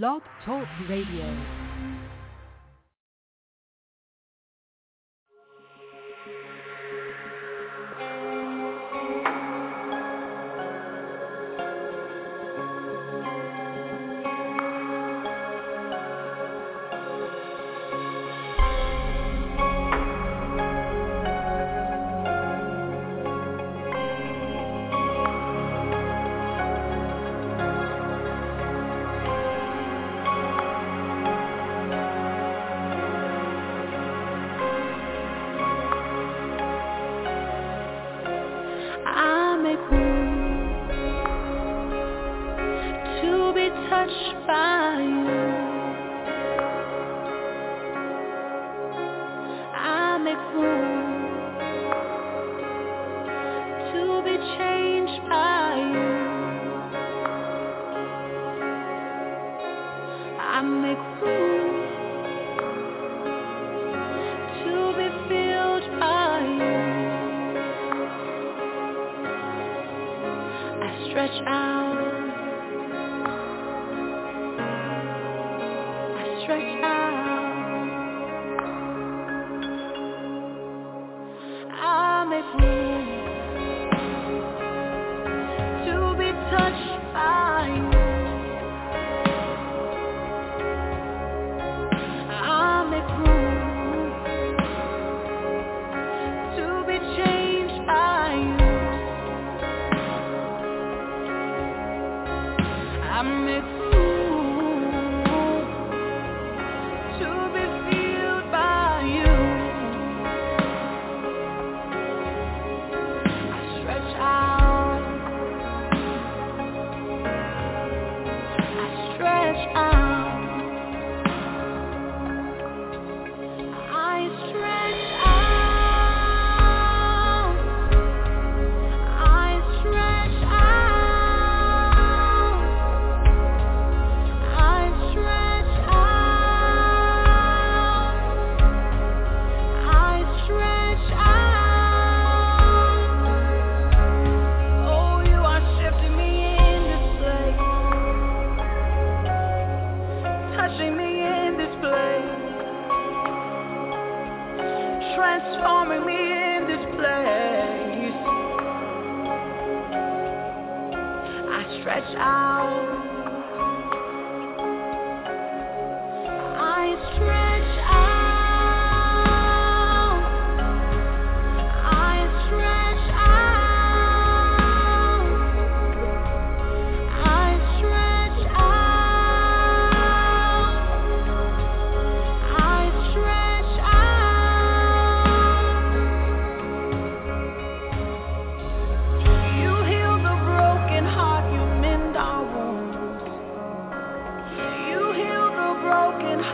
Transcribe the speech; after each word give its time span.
Blog 0.00 0.22
Talk 0.46 0.66
Radio. 0.88 1.61
avec 50.32 50.40
vous. 50.54 51.11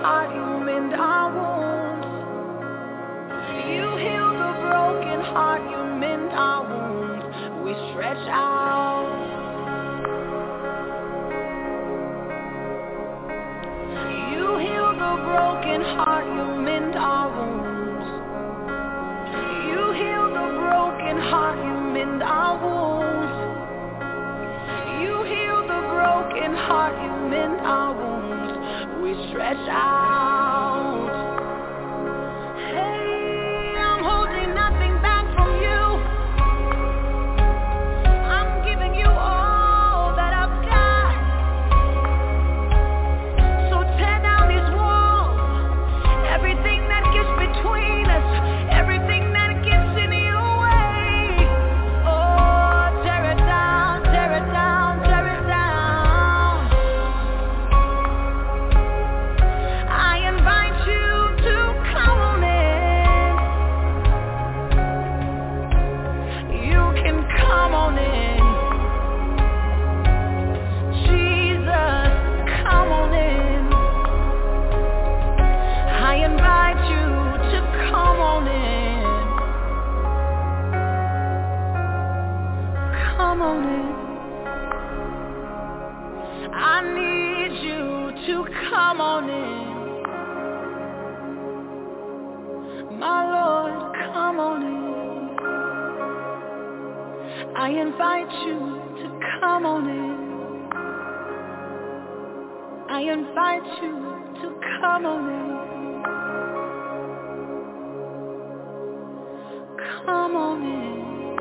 heart, 0.02 0.30
you 0.34 0.64
mend 0.64 0.94
our 0.94 1.28
wounds. 1.34 2.06
You 3.66 3.86
heal 4.04 4.30
the 4.42 4.52
broken 4.62 5.20
heart, 5.32 5.62
I 97.38 97.70
invite 97.70 98.32
you 98.46 98.58
to 98.98 99.20
come 99.40 99.64
on 99.64 99.88
in. 99.88 100.28
I 102.90 103.00
invite 103.02 103.82
you 103.82 103.94
to 104.42 104.48
come 104.80 105.06
on 105.06 105.28
in. 105.30 105.48
Come 110.04 110.34
on 110.36 110.62
in. 110.62 111.36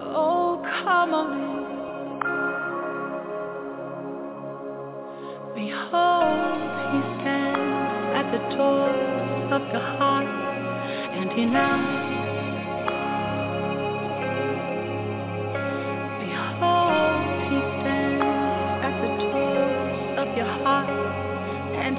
Oh, 0.00 0.62
come 0.82 1.12
on 1.12 1.32
in. 1.32 1.48
Behold, 5.54 6.60
he 6.92 7.00
stands 7.20 8.16
at 8.16 8.26
the 8.32 8.40
door 8.56 8.90
of 9.52 9.62
your 9.72 9.86
heart, 9.98 10.26
and 11.18 11.28
he 11.32 11.44
knocks. 11.44 11.97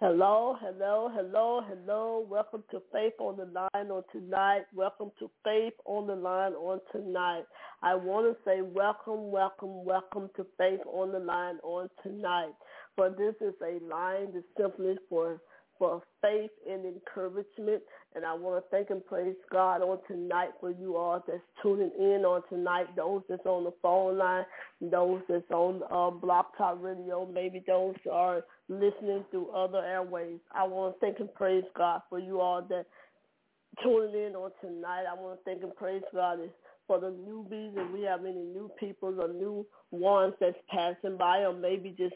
Hello, 0.00 0.56
hello, 0.62 1.10
hello, 1.14 1.62
hello. 1.68 2.26
Welcome 2.26 2.64
to 2.70 2.80
Faith 2.90 3.12
on 3.18 3.36
the 3.36 3.44
Line 3.44 3.90
on 3.90 4.02
tonight. 4.10 4.62
Welcome 4.74 5.10
to 5.18 5.30
Faith 5.44 5.74
on 5.84 6.06
the 6.06 6.14
Line 6.14 6.54
on 6.54 6.80
tonight. 6.90 7.42
I 7.82 7.96
want 7.96 8.26
to 8.26 8.42
say 8.42 8.62
welcome, 8.62 9.30
welcome, 9.30 9.84
welcome 9.84 10.30
to 10.36 10.46
Faith 10.56 10.80
on 10.90 11.12
the 11.12 11.18
Line 11.18 11.58
on 11.62 11.90
tonight. 12.02 12.54
For 12.96 13.10
this 13.10 13.34
is 13.42 13.52
a 13.60 13.84
line 13.84 14.28
that's 14.32 14.46
simply 14.58 14.96
for 15.10 15.38
for 15.78 16.02
faith 16.22 16.50
and 16.70 16.84
encouragement. 16.86 17.82
And 18.14 18.24
I 18.24 18.34
want 18.34 18.62
to 18.62 18.70
thank 18.70 18.90
and 18.90 19.04
praise 19.04 19.36
God 19.50 19.82
on 19.82 19.98
tonight 20.08 20.50
for 20.60 20.70
you 20.70 20.96
all 20.96 21.22
that's 21.26 21.40
tuning 21.62 21.90
in 21.98 22.24
on 22.24 22.42
tonight, 22.48 22.94
those 22.96 23.22
that's 23.28 23.46
on 23.46 23.64
the 23.64 23.72
phone 23.82 24.18
line, 24.18 24.44
those 24.80 25.20
that's 25.28 25.50
on 25.50 25.82
uh, 25.90 26.10
Blog 26.10 26.46
Talk 26.56 26.78
Radio, 26.80 27.28
maybe 27.32 27.62
those 27.66 27.94
are 28.10 28.44
listening 28.70 29.24
through 29.32 29.50
other 29.50 29.84
airways. 29.84 30.40
I 30.54 30.66
want 30.66 30.94
to 30.94 31.00
thank 31.00 31.20
and 31.20 31.34
praise 31.34 31.64
God 31.76 32.02
for 32.10 32.20
you 32.20 32.40
all 32.40 32.62
that 32.70 32.86
tuning 33.82 34.14
in 34.26 34.36
on 34.36 34.52
tonight. 34.62 35.04
I 35.10 35.14
want 35.20 35.38
to 35.38 35.44
thank 35.44 35.62
and 35.62 35.74
praise 35.76 36.02
God 36.14 36.40
for 36.86 37.00
the 37.00 37.08
newbies 37.08 37.78
and 37.78 37.92
we 37.92 38.02
have 38.02 38.24
any 38.24 38.34
new 38.34 38.70
people 38.80 39.20
or 39.20 39.28
new 39.28 39.66
ones 39.92 40.34
that's 40.40 40.56
passing 40.70 41.18
by 41.18 41.38
or 41.40 41.54
maybe 41.54 41.94
just 41.96 42.14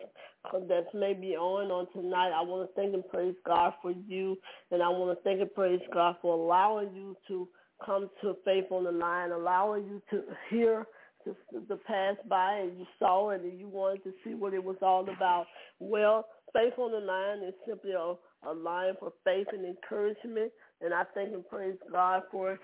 uh, 0.53 0.61
that's 0.69 0.89
maybe 0.95 1.37
on 1.37 1.71
on 1.71 1.87
tonight. 1.93 2.33
I 2.35 2.43
want 2.43 2.69
to 2.69 2.75
thank 2.75 2.95
and 2.95 3.09
praise 3.09 3.37
God 3.47 3.75
for 3.83 3.93
you 3.93 4.37
and 4.73 4.83
I 4.83 4.89
want 4.89 5.17
to 5.17 5.23
thank 5.25 5.41
and 5.41 5.55
praise 5.55 5.81
God 5.93 6.17
for 6.23 6.35
allowing 6.35 6.95
you 6.95 7.17
to 7.29 7.49
come 7.85 8.11
to 8.23 8.37
faith 8.45 8.67
on 8.71 8.85
the 8.85 8.93
line, 8.93 9.33
allowing 9.33 9.87
you 9.87 10.03
to 10.11 10.23
hear 10.51 10.87
to, 11.25 11.76
pass 11.87 12.16
by 12.28 12.59
and 12.59 12.78
you 12.78 12.87
saw 12.99 13.31
it 13.31 13.43
and 13.43 13.59
you 13.59 13.69
wanted 13.69 14.04
to 14.04 14.12
see 14.25 14.35
what 14.35 14.54
it 14.54 14.62
was 14.62 14.76
all 14.83 15.02
about. 15.02 15.47
Well, 15.78 16.26
faith 16.52 16.75
on 16.78 16.93
the 16.93 16.99
line 16.99 17.47
is 17.47 17.54
simply 17.66 17.93
a, 17.93 18.14
a 18.49 18.52
line 18.52 18.95
for 18.99 19.12
faith 19.25 19.47
and 19.52 19.64
encouragement. 19.64 20.52
And 20.81 20.93
I 20.93 21.04
thank 21.14 21.33
and 21.33 21.47
praise 21.49 21.76
God 21.90 22.23
for 22.31 22.59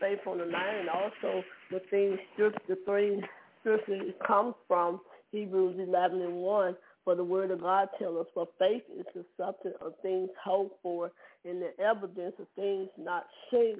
faith 0.00 0.20
on 0.26 0.38
the 0.38 0.44
line 0.44 0.76
and 0.80 0.88
also 0.88 1.42
the 1.70 1.80
things, 1.90 2.18
the 2.38 2.78
three 2.86 3.22
scriptures 3.60 4.12
comes 4.26 4.54
from 4.68 5.00
Hebrews 5.32 5.76
11 5.88 6.22
and 6.22 6.34
1. 6.34 6.76
For 7.04 7.14
the 7.14 7.24
word 7.24 7.50
of 7.50 7.60
God 7.60 7.88
tells 7.98 8.16
us, 8.18 8.26
for 8.32 8.48
faith 8.58 8.82
is 8.98 9.04
the 9.14 9.24
substance 9.36 9.74
of 9.84 9.92
things 10.00 10.30
hoped 10.42 10.80
for 10.82 11.12
and 11.44 11.60
the 11.60 11.78
evidence 11.82 12.34
of 12.38 12.46
things 12.56 12.88
not 12.98 13.26
seen. 13.50 13.76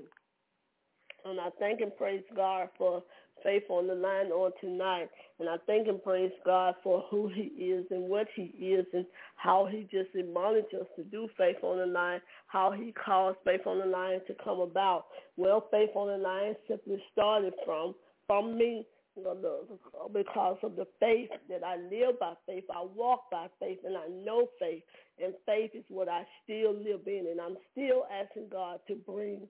And 1.24 1.40
I 1.40 1.48
thank 1.58 1.80
and 1.80 1.96
praise 1.96 2.22
God 2.36 2.68
for 2.76 3.02
faith 3.44 3.64
on 3.68 3.86
the 3.86 3.94
line 3.94 4.32
on 4.32 4.50
tonight. 4.60 5.08
And 5.38 5.48
I 5.48 5.56
thank 5.66 5.86
and 5.86 6.02
praise 6.02 6.32
God 6.44 6.74
for 6.82 7.04
who 7.10 7.28
he 7.28 7.42
is 7.42 7.86
and 7.90 8.08
what 8.08 8.26
he 8.34 8.44
is 8.58 8.86
and 8.92 9.06
how 9.36 9.68
he 9.70 9.86
just 9.90 10.14
admonished 10.18 10.74
us 10.74 10.86
to 10.96 11.04
do 11.04 11.28
faith 11.38 11.62
on 11.62 11.78
the 11.78 11.86
line, 11.86 12.20
how 12.48 12.72
he 12.72 12.92
caused 12.92 13.38
faith 13.44 13.66
on 13.66 13.78
the 13.78 13.86
line 13.86 14.20
to 14.26 14.34
come 14.42 14.60
about. 14.60 15.06
Well, 15.36 15.68
faith 15.70 15.90
on 15.94 16.08
the 16.08 16.18
line 16.18 16.56
simply 16.68 17.00
started 17.12 17.54
from 17.64 17.94
from 18.26 18.56
me 18.56 18.86
because 20.12 20.58
of 20.62 20.76
the 20.76 20.86
faith 20.98 21.30
that 21.48 21.62
I 21.62 21.76
live 21.76 22.18
by 22.18 22.34
faith, 22.46 22.64
I 22.74 22.84
walk 22.96 23.30
by 23.30 23.46
faith, 23.60 23.78
and 23.84 23.96
I 23.96 24.08
know 24.08 24.48
faith. 24.58 24.82
And 25.22 25.34
faith 25.46 25.70
is 25.74 25.84
what 25.88 26.08
I 26.08 26.26
still 26.42 26.72
live 26.74 27.06
in, 27.06 27.28
and 27.30 27.40
I'm 27.40 27.56
still 27.72 28.06
asking 28.10 28.48
God 28.50 28.80
to 28.88 28.96
bring 28.96 29.46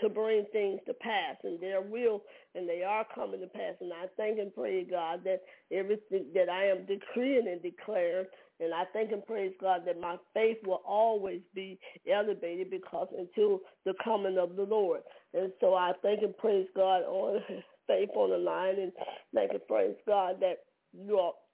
to 0.00 0.08
bring 0.08 0.44
things 0.52 0.80
to 0.86 0.94
pass, 0.94 1.36
and 1.44 1.60
there 1.60 1.80
will, 1.80 2.22
and 2.54 2.68
they 2.68 2.82
are 2.82 3.06
coming 3.14 3.40
to 3.40 3.46
pass. 3.46 3.74
And 3.80 3.92
I 3.92 4.06
thank 4.16 4.38
and 4.38 4.54
praise 4.54 4.86
God 4.90 5.20
that 5.24 5.42
everything 5.72 6.26
that 6.34 6.48
I 6.48 6.66
am 6.66 6.86
decreeing 6.86 7.48
and 7.48 7.62
declaring, 7.62 8.26
and 8.60 8.74
I 8.74 8.84
thank 8.92 9.12
and 9.12 9.24
praise 9.24 9.52
God 9.60 9.82
that 9.86 10.00
my 10.00 10.16
faith 10.34 10.58
will 10.66 10.82
always 10.86 11.40
be 11.54 11.78
elevated 12.10 12.70
because 12.70 13.08
until 13.16 13.60
the 13.84 13.94
coming 14.02 14.38
of 14.38 14.56
the 14.56 14.64
Lord. 14.64 15.00
And 15.34 15.52
so 15.60 15.74
I 15.74 15.92
thank 16.02 16.22
and 16.22 16.36
praise 16.36 16.66
God 16.76 17.02
on 17.02 17.40
faith 17.86 18.10
on 18.14 18.30
the 18.30 18.38
line, 18.38 18.78
and 18.78 18.92
thank 19.34 19.52
and 19.52 19.66
praise 19.66 19.96
God 20.06 20.36
that 20.40 20.58
you 20.92 21.18
all 21.18 21.47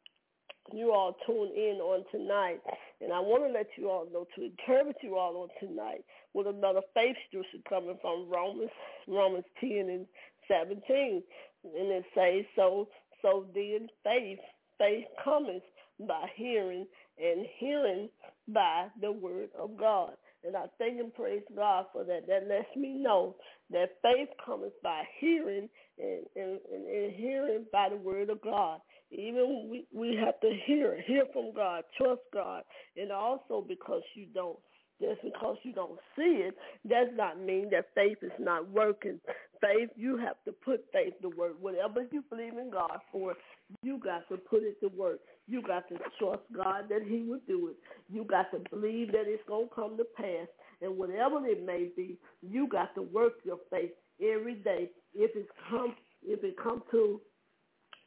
you 0.76 0.93
all 0.93 1.16
tune 1.26 1.52
in 1.57 1.78
on 1.83 2.04
tonight. 2.12 2.61
And 3.00 3.12
I 3.12 3.21
want 3.21 3.45
to 3.47 3.52
let 3.52 3.69
you 3.78 3.90
all 3.90 4.07
know 4.12 4.26
to 4.37 4.45
encourage 4.45 4.97
you 5.02 5.16
all 5.19 5.37
on 5.43 5.49
tonight 5.66 6.04
with 6.35 6.47
another 6.49 6.83
faith 6.95 7.16
scripture 7.28 7.59
coming 7.69 7.99
from 8.02 8.31
Romans 8.31 8.71
Romans 9.09 9.45
ten 9.61 9.88
and 9.90 10.07
seventeen. 10.49 11.23
And 11.64 11.93
it 11.93 12.04
says, 12.14 12.45
So 12.57 12.88
so 13.23 13.47
then 13.54 13.88
faith 14.04 14.40
faith 14.78 15.07
cometh 15.25 15.62
by 16.00 16.26
hearing 16.37 16.87
and 17.19 17.47
hearing 17.59 18.09
by 18.49 18.88
the 19.00 19.12
word 19.12 19.50
of 19.59 19.76
God. 19.78 20.12
And 20.45 20.57
I 20.57 20.66
thank 20.78 21.00
and 21.00 21.14
praise 21.14 21.43
God 21.57 21.87
for 21.93 22.04
that. 22.04 22.26
That 22.28 22.49
lets 22.49 22.76
me 22.76 22.90
know 22.95 23.37
that 23.71 23.97
faith 24.02 24.28
comes 24.45 24.73
by 24.83 25.02
hearing 25.21 25.69
and, 25.99 26.25
and, 26.37 26.61
and 26.71 27.12
hearing 27.14 27.66
by 27.73 27.88
the 27.90 27.97
word 27.97 28.31
of 28.31 28.43
God. 28.43 28.81
Even 29.11 29.68
we, 29.70 29.87
we 29.92 30.16
have 30.16 30.40
to 30.40 30.50
hear, 30.66 31.00
hear 31.06 31.25
from 31.32 31.52
God, 31.54 31.84
trust 31.96 32.23
God, 32.32 32.62
and 32.96 33.12
also 33.12 33.64
because 33.66 34.02
you 34.14 34.26
don't 34.34 34.58
just 35.00 35.23
because 35.23 35.56
you 35.64 35.73
don't 35.73 35.99
see 36.16 36.44
it 36.46 36.56
does 36.88 37.08
not 37.14 37.40
mean 37.40 37.68
that 37.70 37.87
faith 37.94 38.18
is 38.23 38.32
not 38.38 38.68
working. 38.70 39.18
Faith, 39.61 39.90
you 39.96 40.16
have 40.16 40.37
to 40.44 40.52
put 40.52 40.84
faith 40.92 41.14
to 41.23 41.30
work. 41.30 41.56
Whatever 41.61 42.06
you 42.12 42.23
believe 42.30 42.56
in 42.58 42.70
God 42.70 42.99
for, 43.11 43.34
you 43.82 43.99
got 43.99 44.28
to 44.28 44.37
put 44.37 44.62
it 44.62 44.78
to 44.80 44.88
work. 44.96 45.18
You 45.49 45.62
got 45.62 45.88
to 45.88 45.96
trust 46.18 46.42
God 46.54 46.84
that 46.90 47.02
he 47.06 47.23
will 47.23 47.40
do 47.46 47.68
it. 47.68 47.76
You 48.12 48.25
got 48.25 48.50
to 48.52 48.61
believe 48.70 49.12
that 49.12 49.25
it's 49.26 49.42
going 49.49 49.68
to 49.68 49.75
come 49.75 49.96
to 49.96 50.04
pass. 50.16 50.46
And 50.80 50.96
whatever 50.96 51.44
it 51.46 51.64
may 51.64 51.88
be, 51.96 52.18
you 52.42 52.68
got 52.68 52.94
to 52.94 53.02
work 53.02 53.34
your 53.44 53.58
faith 53.70 53.90
every 54.20 54.54
day. 54.54 54.90
If 55.14 55.34
it 55.34 55.49
comes, 55.70 55.94
if 56.23 56.44
it 56.44 56.56
comes 56.62 56.82
to 56.92 57.20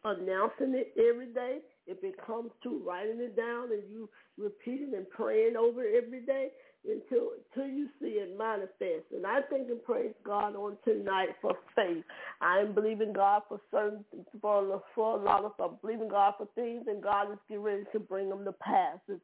announcing 0.03 0.75
it 0.75 0.93
every 0.97 1.27
day, 1.27 1.59
if 1.85 2.03
it 2.03 2.15
comes 2.25 2.51
to 2.63 2.81
writing 2.85 3.19
it 3.19 3.35
down 3.35 3.71
and 3.71 3.83
you 3.89 4.09
repeating 4.37 4.93
and 4.95 5.09
praying 5.09 5.55
over 5.55 5.83
it 5.83 6.03
every 6.03 6.21
day, 6.21 6.49
until 6.85 7.31
until 7.35 7.69
you 7.69 7.87
see 7.99 8.19
it 8.21 8.37
manifest. 8.37 9.11
And 9.13 9.25
I 9.25 9.41
think 9.41 9.69
and 9.69 9.83
praise 9.83 10.13
God 10.23 10.55
on 10.55 10.77
tonight 10.85 11.29
for 11.41 11.53
faith. 11.75 12.03
I 12.41 12.59
am 12.59 12.73
believing 12.73 13.13
God 13.13 13.41
for 13.49 13.59
certain 13.71 14.05
for 14.41 14.81
for 14.95 15.19
a 15.19 15.23
lot 15.23 15.43
of 15.43 15.51
I'm 15.59 15.77
believing 15.81 16.09
God 16.09 16.35
for 16.37 16.47
things, 16.55 16.85
and 16.87 17.01
God 17.01 17.31
is 17.31 17.39
getting 17.49 17.63
ready 17.63 17.83
to 17.91 17.99
bring 17.99 18.29
them 18.29 18.45
to 18.45 18.53
pass. 18.53 18.99
And, 19.09 19.19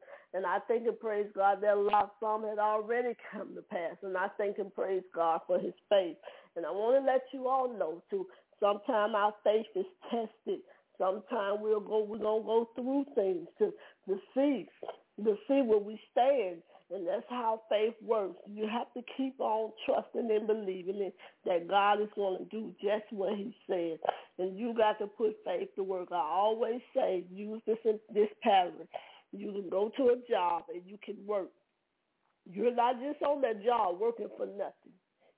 I 0.46 0.58
think 0.66 0.86
and 0.86 0.98
praise 0.98 1.26
God 1.34 1.62
that 1.62 1.74
a 1.74 1.80
lot 1.80 2.14
some 2.20 2.44
had 2.44 2.58
already 2.58 3.14
come 3.32 3.54
to 3.54 3.62
pass. 3.62 3.96
And 4.02 4.16
I 4.16 4.28
think 4.36 4.58
and 4.58 4.74
praise 4.74 5.02
God 5.14 5.40
for 5.46 5.58
His 5.58 5.74
faith. 5.88 6.16
And 6.56 6.66
I 6.66 6.70
want 6.70 7.04
to 7.04 7.10
let 7.10 7.22
you 7.32 7.48
all 7.48 7.68
know 7.68 8.02
too. 8.10 8.26
Sometimes 8.60 9.14
our 9.16 9.34
faith 9.44 9.66
is 9.74 9.86
tested. 10.10 10.60
Sometimes 10.98 11.58
we'll 11.60 11.80
go 11.80 12.04
we're 12.04 12.18
gonna 12.18 12.44
go 12.44 12.68
through 12.74 13.04
things 13.14 13.48
to 13.58 13.72
to 14.08 14.20
see 14.34 14.68
to 15.22 15.36
see 15.48 15.62
where 15.62 15.78
we 15.78 16.00
stand 16.12 16.62
and 16.90 17.06
that's 17.06 17.24
how 17.30 17.62
faith 17.70 17.94
works. 18.02 18.36
You 18.46 18.68
have 18.68 18.92
to 18.94 19.02
keep 19.16 19.40
on 19.40 19.72
trusting 19.86 20.30
and 20.30 20.46
believing 20.46 21.00
it, 21.00 21.14
that 21.46 21.66
God 21.68 22.00
is 22.00 22.08
going 22.14 22.38
to 22.38 22.44
do 22.44 22.74
just 22.80 23.10
what 23.10 23.36
he 23.36 23.56
said. 23.66 23.98
And 24.38 24.58
you 24.58 24.74
got 24.74 24.98
to 24.98 25.06
put 25.06 25.34
faith 25.44 25.68
to 25.76 25.82
work. 25.82 26.08
I 26.12 26.16
always 26.16 26.80
say, 26.94 27.24
use 27.32 27.62
this, 27.66 27.78
this 28.12 28.28
pattern. 28.42 28.86
You 29.32 29.52
can 29.52 29.70
go 29.70 29.90
to 29.96 30.02
a 30.10 30.16
job 30.30 30.64
and 30.72 30.82
you 30.86 30.98
can 31.02 31.16
work. 31.26 31.50
You're 32.44 32.74
not 32.74 33.00
just 33.00 33.22
on 33.22 33.40
that 33.40 33.64
job 33.64 33.98
working 33.98 34.28
for 34.36 34.46
nothing. 34.46 34.92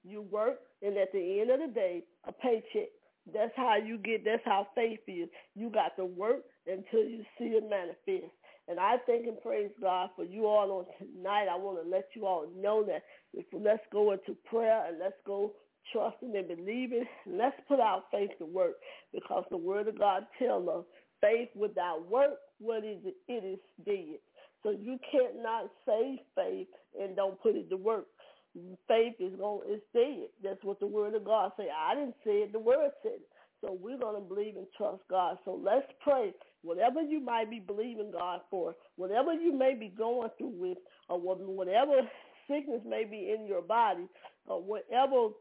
You 0.05 0.23
work, 0.23 0.59
and 0.83 0.97
at 0.99 1.13
the 1.13 1.41
end 1.41 1.51
of 1.51 1.61
the 1.61 1.73
day, 1.73 2.03
a 2.27 2.33
paycheck. 2.33 2.91
That's 3.33 3.53
how 3.57 3.77
you 3.77 3.99
get, 3.99 4.25
that's 4.25 4.43
how 4.45 4.69
faith 4.75 5.01
is. 5.09 5.29
You 5.55 5.71
got 5.71 5.97
to 5.97 6.05
work 6.05 6.43
until 6.67 7.01
you 7.09 7.25
see 7.39 7.47
it 7.47 7.65
manifest. 7.69 8.33
And 8.69 8.81
I 8.81 8.97
thank 9.07 9.27
and 9.27 9.41
praise 9.41 9.71
God 9.81 10.11
for 10.17 10.25
you 10.25 10.47
all 10.47 10.73
on 10.73 10.85
tonight. 10.99 11.47
I 11.51 11.57
want 11.57 11.83
to 11.83 11.89
let 11.89 12.09
you 12.15 12.27
all 12.27 12.47
know 12.57 12.85
that 12.85 13.03
if, 13.33 13.47
let's 13.53 13.83
go 13.93 14.13
into 14.13 14.37
prayer 14.49 14.87
and 14.87 14.99
let's 14.99 15.15
go 15.25 15.53
trusting 15.93 16.35
and 16.37 16.49
believing. 16.49 17.05
Let's 17.27 17.57
put 17.69 17.81
our 17.81 18.03
faith 18.11 18.31
to 18.39 18.47
work 18.47 18.75
because 19.13 19.45
the 19.51 19.57
word 19.57 19.89
of 19.89 19.99
God 19.99 20.27
tells 20.39 20.69
us 20.69 20.85
faith 21.21 21.49
without 21.55 22.09
work, 22.11 22.39
what 22.59 22.85
is 22.85 22.99
it? 23.05 23.17
It 23.29 23.45
is 23.45 23.59
dead. 23.85 24.19
So 24.63 24.71
you 24.71 24.99
can't 25.13 25.43
not 25.43 25.71
say 25.87 26.23
faith 26.35 26.69
and 27.01 27.15
don't 27.15 27.41
put 27.41 27.55
it 27.55 27.71
to 27.71 27.77
work. 27.77 28.07
Faith 28.89 29.15
is 29.21 29.35
gonna 29.39 29.61
is 29.71 29.81
dead. 29.93 30.29
That's 30.43 30.63
what 30.63 30.81
the 30.81 30.87
word 30.87 31.15
of 31.15 31.25
God 31.25 31.53
say. 31.57 31.69
I 31.71 31.95
didn't 31.95 32.17
say 32.25 32.43
it. 32.43 32.53
The 32.53 32.59
word 32.59 32.91
said 33.03 33.13
it. 33.17 33.29
So 33.63 33.77
we're 33.81 33.99
going 33.99 34.15
to 34.15 34.29
believe 34.29 34.57
and 34.57 34.67
trust 34.77 35.03
God. 35.09 35.39
So 35.45 35.59
let's 35.63 35.87
pray 36.05 36.33
whatever 36.63 37.01
you 37.01 37.21
might 37.21 37.51
be 37.51 37.59
believing 37.59 38.11
God 38.13 38.41
for, 38.51 38.75
whatever 38.97 39.33
you 39.33 39.53
may 39.57 39.75
be 39.75 39.89
going 39.89 40.29
through 40.37 40.55
with, 40.57 40.79
or 41.09 41.19
whatever 41.19 42.03
sickness 42.49 42.83
may 42.87 43.05
be 43.05 43.35
in 43.35 43.47
your 43.47 43.63
body, 43.63 44.07
or 44.47 44.63
whatever 44.63 45.33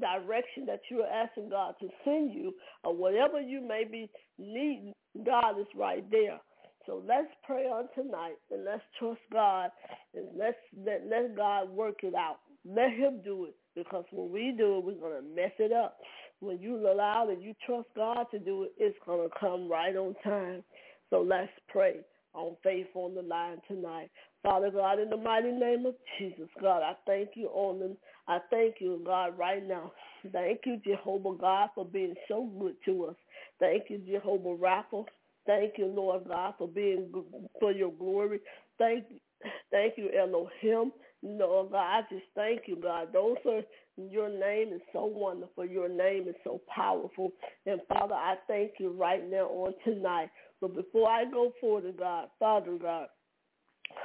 direction 0.00 0.66
that 0.66 0.80
you're 0.90 1.06
asking 1.06 1.50
God 1.50 1.74
to 1.80 1.88
send 2.04 2.32
you, 2.32 2.52
or 2.82 2.94
whatever 2.94 3.40
you 3.40 3.60
may 3.66 3.84
be 3.84 4.10
needing, 4.38 4.92
God 5.24 5.60
is 5.60 5.66
right 5.76 6.04
there. 6.10 6.40
So 6.86 7.02
let's 7.06 7.28
pray 7.44 7.64
on 7.64 7.88
tonight 7.94 8.36
and 8.50 8.64
let's 8.64 8.82
trust 8.98 9.20
God 9.32 9.70
and 10.14 10.26
let's 10.36 10.56
let, 10.76 11.02
let 11.08 11.36
God 11.36 11.70
work 11.70 12.00
it 12.02 12.14
out. 12.14 12.38
Let 12.64 12.90
him 12.92 13.20
do 13.24 13.46
it 13.46 13.56
because 13.74 14.04
when 14.12 14.30
we 14.32 14.54
do 14.56 14.78
it, 14.78 14.84
we're 14.84 14.94
going 14.94 15.20
to 15.22 15.34
mess 15.34 15.52
it 15.58 15.72
up 15.72 15.98
when 16.42 16.60
you 16.60 16.76
allow 16.90 17.28
and 17.30 17.42
you 17.42 17.54
trust 17.64 17.86
God 17.94 18.26
to 18.32 18.38
do 18.38 18.64
it, 18.64 18.72
it's 18.76 18.98
going 19.06 19.28
to 19.28 19.34
come 19.38 19.70
right 19.70 19.94
on 19.94 20.14
time. 20.24 20.64
So 21.08 21.20
let's 21.22 21.52
pray 21.68 22.00
on 22.34 22.56
faith 22.64 22.88
on 22.94 23.14
the 23.14 23.22
line 23.22 23.58
tonight. 23.68 24.10
Father 24.42 24.70
God, 24.72 24.98
in 24.98 25.08
the 25.08 25.16
mighty 25.16 25.52
name 25.52 25.86
of 25.86 25.94
Jesus, 26.18 26.48
God, 26.60 26.82
I 26.82 26.94
thank 27.06 27.30
you 27.36 27.46
on 27.48 27.78
the, 27.78 27.96
I 28.26 28.40
thank 28.50 28.76
you, 28.80 29.00
God, 29.06 29.38
right 29.38 29.66
now. 29.66 29.92
Thank 30.32 30.62
you, 30.66 30.80
Jehovah 30.84 31.36
God, 31.38 31.68
for 31.76 31.84
being 31.84 32.14
so 32.26 32.50
good 32.58 32.74
to 32.86 33.06
us. 33.06 33.16
Thank 33.60 33.84
you, 33.88 33.98
Jehovah 33.98 34.56
Rapha. 34.56 35.04
Thank 35.46 35.74
you, 35.76 35.86
Lord 35.86 36.28
God, 36.28 36.54
for 36.58 36.68
being 36.68 37.10
for 37.58 37.72
your 37.72 37.92
glory. 37.92 38.40
Thank, 38.78 39.04
thank 39.70 39.94
you, 39.96 40.10
Elohim. 40.10 40.92
Lord 41.22 41.72
God, 41.72 41.78
I 41.78 42.00
just 42.10 42.24
thank 42.34 42.62
you, 42.66 42.76
God. 42.76 43.08
Those 43.12 43.36
are 43.46 43.62
your 43.96 44.28
name 44.28 44.72
is 44.72 44.80
so 44.92 45.04
wonderful. 45.04 45.66
Your 45.66 45.88
name 45.88 46.28
is 46.28 46.34
so 46.44 46.60
powerful. 46.74 47.32
And 47.66 47.80
Father, 47.88 48.14
I 48.14 48.36
thank 48.48 48.72
you 48.78 48.90
right 48.90 49.28
now 49.28 49.46
on 49.48 49.74
tonight. 49.84 50.30
But 50.60 50.74
before 50.74 51.10
I 51.10 51.24
go 51.24 51.52
forward, 51.60 51.96
God, 51.98 52.28
Father 52.38 52.76
God, 52.80 53.08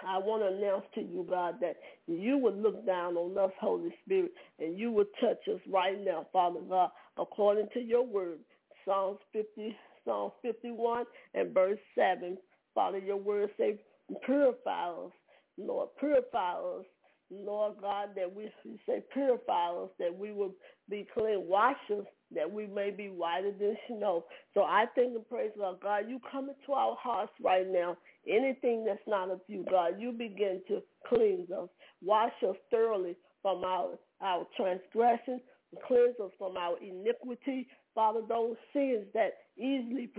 I 0.06 0.18
want 0.18 0.44
to 0.44 0.58
announce 0.58 0.86
to 0.96 1.02
you, 1.02 1.26
God, 1.30 1.56
that 1.62 1.78
you 2.08 2.38
would 2.38 2.58
look 2.58 2.86
down 2.86 3.16
on 3.16 3.38
us, 3.38 3.52
Holy 3.60 3.94
Spirit, 4.04 4.32
and 4.60 4.78
you 4.78 4.92
would 4.92 5.08
touch 5.22 5.40
us 5.48 5.62
right 5.72 6.04
now, 6.04 6.28
Father 6.34 6.60
God, 6.68 6.90
according 7.18 7.70
to 7.74 7.80
your 7.80 8.06
word. 8.06 8.40
Psalms 8.86 9.20
50, 9.34 9.76
Psalm 10.08 10.32
51 10.44 11.06
and 11.36 11.54
verse 11.54 11.80
7. 11.96 12.38
Father, 12.76 13.00
your 13.00 13.18
word 13.18 13.52
say, 13.60 13.82
purify 14.26 14.90
us, 14.92 15.12
Lord, 15.60 15.90
purify 16.00 16.54
us 16.54 16.86
Lord 17.30 17.76
God, 17.82 18.10
that 18.16 18.34
we 18.34 18.50
say 18.88 19.04
purify 19.14 19.72
us, 19.72 19.90
that 20.00 20.18
we 20.18 20.32
will 20.32 20.54
be 20.90 21.08
clean, 21.14 21.48
wash 21.48 21.78
us, 21.92 22.06
that 22.34 22.52
we 22.52 22.68
may 22.68 22.92
be 22.92 23.10
whiter 23.10 23.52
than 23.52 23.78
snow. 23.88 24.26
So 24.54 24.62
I 24.64 24.86
thank 24.96 25.16
and 25.16 25.28
praise 25.28 25.52
God. 25.58 25.82
God, 25.82 26.04
you 26.10 26.20
come 26.32 26.50
into 26.50 26.74
our 26.74 26.96
hearts 27.00 27.34
right 27.42 27.68
now. 27.70 27.98
Anything 28.28 28.86
that's 28.86 29.00
not 29.08 29.30
of 29.30 29.42
you, 29.48 29.66
God, 29.70 30.00
you 30.00 30.12
begin 30.14 30.62
to 30.70 30.82
cleanse 31.08 31.52
us, 31.52 31.70
wash 32.02 32.34
us 32.48 32.56
thoroughly 32.72 33.18
from 33.42 33.64
our, 33.64 33.98
our 34.22 34.46
transgression, 34.56 35.42
cleanse 35.88 36.16
us 36.24 36.32
from 36.38 36.58
our 36.58 36.78
iniquity, 36.80 37.68
Father, 37.96 38.22
those 38.28 38.56
sins 38.74 39.06
that 39.14 39.34
easily, 39.58 40.10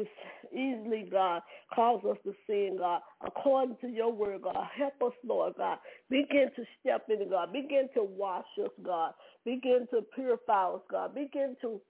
easily, 0.53 1.09
God, 1.11 1.43
cause 1.75 2.03
us 2.11 2.19
to 2.25 2.35
sin, 2.47 2.77
God, 2.79 3.01
according 3.27 3.77
to 3.83 3.89
your 3.89 4.13
word, 4.13 4.43
God. 4.43 4.67
Help 4.77 4.95
us, 5.07 5.15
Lord, 5.25 5.55
God. 5.59 5.79
Begin 6.11 6.51
to 6.57 6.65
step 6.81 7.07
in, 7.09 7.31
God. 7.31 7.53
Begin 7.53 7.89
to 7.95 8.05
wash 8.05 8.47
us, 8.63 8.71
God. 8.85 9.13
Begin 9.45 9.87
to 9.93 10.03
purify 10.15 10.71
us, 10.71 10.83
God. 10.91 11.15
Begin 11.15 11.57
to 11.63 11.81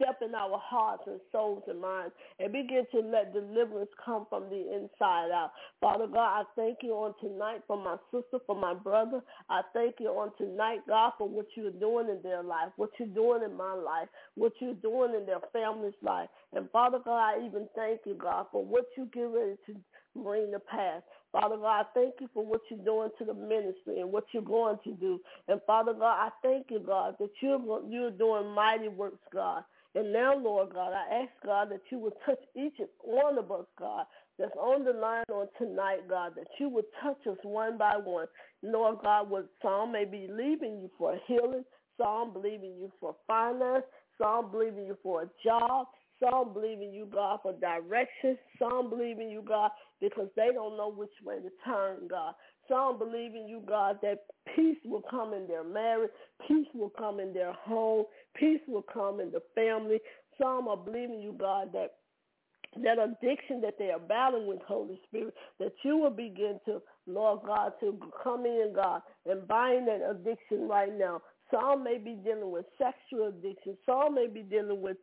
step 0.00 0.20
in 0.22 0.34
our 0.34 0.58
hearts 0.62 1.02
and 1.06 1.20
souls 1.32 1.64
and 1.68 1.80
minds 1.80 2.14
and 2.38 2.52
begin 2.52 2.84
to 2.92 3.00
let 3.00 3.32
deliverance 3.32 3.90
come 4.04 4.26
from 4.30 4.44
the 4.48 4.72
inside 4.72 5.30
out. 5.32 5.50
Father 5.80 6.06
God, 6.06 6.40
I 6.40 6.42
thank 6.56 6.78
you 6.82 6.92
on 6.92 7.14
tonight 7.20 7.62
for 7.66 7.76
my 7.76 7.96
sister, 8.12 8.38
for 8.46 8.56
my 8.56 8.74
brother. 8.74 9.20
I 9.50 9.62
thank 9.74 9.96
you 10.00 10.08
on 10.08 10.30
tonight, 10.38 10.80
God, 10.86 11.12
for 11.18 11.28
what 11.28 11.46
you're 11.56 11.70
doing 11.70 12.08
in 12.08 12.20
their 12.22 12.42
life, 12.42 12.70
what 12.76 12.90
you're 12.98 13.08
doing 13.08 13.42
in 13.44 13.56
my 13.56 13.74
life, 13.74 14.08
what 14.36 14.52
you're 14.60 14.74
doing 14.74 15.14
in 15.14 15.26
their 15.26 15.40
family's 15.52 15.94
life. 16.02 16.28
And 16.54 16.70
Father 16.70 16.98
God, 17.04 17.34
I 17.34 17.46
even 17.46 17.68
thank 17.74 18.00
you, 18.06 18.14
God, 18.14 18.46
for 18.52 18.64
what 18.64 18.86
you 18.96 19.08
get 19.12 19.22
ready 19.22 19.56
to 19.66 19.76
bring 20.22 20.52
to 20.52 20.60
pass. 20.60 21.02
Father 21.32 21.56
God, 21.56 21.80
I 21.80 21.82
thank 21.94 22.14
you 22.20 22.28
for 22.32 22.44
what 22.44 22.60
you're 22.70 22.84
doing 22.84 23.10
to 23.18 23.24
the 23.24 23.34
ministry 23.34 24.00
and 24.00 24.10
what 24.10 24.24
you're 24.32 24.42
going 24.42 24.78
to 24.84 24.92
do. 24.94 25.20
And 25.46 25.60
Father 25.66 25.92
God, 25.92 26.26
I 26.26 26.30
thank 26.42 26.66
you, 26.70 26.80
God, 26.80 27.16
that 27.20 27.30
you're, 27.42 27.60
you're 27.88 28.10
doing 28.10 28.48
mighty 28.54 28.88
works, 28.88 29.20
God. 29.32 29.64
And 29.98 30.12
now, 30.12 30.32
Lord 30.36 30.72
God, 30.72 30.92
I 30.92 31.22
ask, 31.22 31.32
God, 31.44 31.72
that 31.72 31.80
you 31.90 31.98
would 31.98 32.12
touch 32.24 32.38
each 32.54 32.74
and 32.78 32.86
one 33.02 33.36
of 33.36 33.50
us, 33.50 33.64
God, 33.76 34.04
that's 34.38 34.54
on 34.56 34.84
the 34.84 34.92
line 34.92 35.24
on 35.28 35.48
tonight, 35.58 36.08
God, 36.08 36.34
that 36.36 36.46
you 36.60 36.68
would 36.68 36.84
touch 37.02 37.18
us 37.28 37.38
one 37.42 37.76
by 37.76 37.94
one. 37.96 38.28
Lord 38.62 38.98
God, 39.02 39.28
what 39.28 39.48
some 39.60 39.90
may 39.90 40.04
be 40.04 40.28
leaving 40.30 40.78
you 40.78 40.88
for 40.96 41.18
healing, 41.26 41.64
some 42.00 42.32
believing 42.32 42.76
you 42.78 42.92
for 43.00 43.16
finance, 43.26 43.82
some 44.22 44.52
believing 44.52 44.86
you 44.86 44.96
for 45.02 45.22
a 45.22 45.30
job, 45.44 45.88
some 46.20 46.52
believe 46.52 46.80
in 46.80 46.92
you, 46.92 47.06
God, 47.12 47.40
for 47.42 47.52
direction. 47.54 48.38
Some 48.58 48.90
believe 48.90 49.18
in 49.18 49.30
you, 49.30 49.42
God, 49.42 49.70
because 50.00 50.28
they 50.36 50.48
don't 50.52 50.76
know 50.76 50.90
which 50.90 51.10
way 51.24 51.36
to 51.36 51.50
turn, 51.64 52.08
God. 52.08 52.34
Some 52.68 52.98
believe 52.98 53.34
in 53.34 53.48
you, 53.48 53.62
God, 53.66 53.98
that 54.02 54.24
peace 54.54 54.78
will 54.84 55.02
come 55.10 55.32
in 55.32 55.46
their 55.46 55.64
marriage, 55.64 56.10
peace 56.46 56.66
will 56.74 56.90
come 56.90 57.20
in 57.20 57.32
their 57.32 57.52
home, 57.52 58.04
peace 58.34 58.60
will 58.68 58.82
come 58.92 59.20
in 59.20 59.30
the 59.30 59.42
family. 59.54 59.98
Some 60.40 60.68
are 60.68 60.76
believing 60.76 61.20
you, 61.20 61.34
God, 61.38 61.72
that 61.72 61.94
that 62.82 62.98
addiction 62.98 63.60
that 63.62 63.78
they 63.78 63.90
are 63.90 63.98
battling 63.98 64.46
with, 64.46 64.60
Holy 64.66 65.00
Spirit, 65.08 65.34
that 65.58 65.72
you 65.82 65.96
will 65.96 66.10
begin 66.10 66.60
to, 66.66 66.82
Lord 67.06 67.40
God, 67.46 67.72
to 67.80 67.98
come 68.22 68.44
in, 68.44 68.72
God, 68.74 69.00
and 69.26 69.48
bind 69.48 69.88
that 69.88 70.00
addiction 70.08 70.68
right 70.68 70.96
now. 70.96 71.22
Some 71.50 71.82
may 71.82 71.96
be 71.98 72.14
dealing 72.14 72.50
with 72.50 72.66
sexual 72.76 73.28
addiction. 73.28 73.76
Some 73.86 74.14
may 74.14 74.26
be 74.26 74.42
dealing 74.42 74.82
with, 74.82 74.98